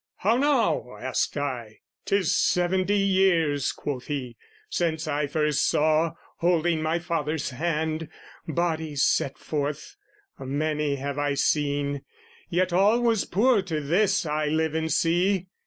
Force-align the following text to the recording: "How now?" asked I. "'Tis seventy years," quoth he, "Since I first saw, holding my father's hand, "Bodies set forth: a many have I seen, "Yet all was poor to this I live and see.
"How 0.15 0.35
now?" 0.35 0.97
asked 0.99 1.37
I. 1.37 1.81
"'Tis 2.05 2.35
seventy 2.35 2.97
years," 2.97 3.71
quoth 3.71 4.07
he, 4.07 4.35
"Since 4.67 5.07
I 5.07 5.27
first 5.27 5.69
saw, 5.69 6.15
holding 6.37 6.81
my 6.81 6.97
father's 6.97 7.51
hand, 7.51 8.09
"Bodies 8.47 9.03
set 9.03 9.37
forth: 9.37 9.97
a 10.39 10.45
many 10.47 10.95
have 10.95 11.19
I 11.19 11.35
seen, 11.35 12.01
"Yet 12.49 12.73
all 12.73 12.99
was 12.99 13.25
poor 13.25 13.61
to 13.61 13.79
this 13.79 14.25
I 14.25 14.47
live 14.47 14.73
and 14.73 14.91
see. 14.91 15.45